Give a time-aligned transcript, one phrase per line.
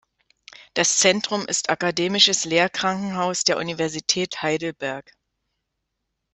[0.73, 5.13] Das Zentrum ist akademisches Lehrkrankenhaus der Universität Heidelberg.